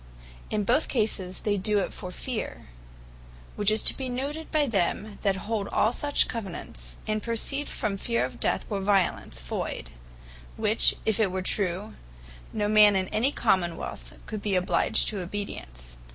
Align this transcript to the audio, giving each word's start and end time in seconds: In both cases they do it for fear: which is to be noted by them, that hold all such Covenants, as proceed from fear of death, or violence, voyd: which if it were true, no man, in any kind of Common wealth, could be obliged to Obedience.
In 0.49 0.63
both 0.63 0.87
cases 0.87 1.41
they 1.41 1.57
do 1.57 1.77
it 1.77 1.93
for 1.93 2.09
fear: 2.09 2.69
which 3.55 3.69
is 3.69 3.83
to 3.83 3.95
be 3.95 4.09
noted 4.09 4.49
by 4.49 4.65
them, 4.65 5.19
that 5.21 5.35
hold 5.45 5.67
all 5.67 5.93
such 5.93 6.27
Covenants, 6.27 6.97
as 7.07 7.21
proceed 7.21 7.69
from 7.69 7.97
fear 7.99 8.25
of 8.25 8.39
death, 8.39 8.65
or 8.67 8.81
violence, 8.81 9.39
voyd: 9.47 9.89
which 10.57 10.95
if 11.05 11.19
it 11.19 11.31
were 11.31 11.43
true, 11.43 11.93
no 12.51 12.67
man, 12.67 12.95
in 12.95 13.09
any 13.09 13.31
kind 13.31 13.37
of 13.37 13.43
Common 13.69 13.77
wealth, 13.77 14.15
could 14.25 14.41
be 14.41 14.55
obliged 14.55 15.07
to 15.09 15.19
Obedience. 15.21 15.97